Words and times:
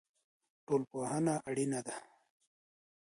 ټولنپوهنه 0.65 1.33
اړینه 1.49 1.79
ده. 1.87 1.97